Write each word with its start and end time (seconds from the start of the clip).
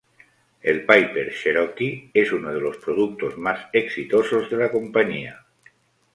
El 0.63 0.79
Piper 0.83 1.31
Cherokee 1.31 2.09
es 2.15 2.31
uno 2.31 2.51
de 2.51 2.59
los 2.59 2.77
productos 2.77 3.37
más 3.37 3.67
exitosos 3.71 4.49
de 4.49 4.57
la 4.57 4.71
compañía. 4.71 5.45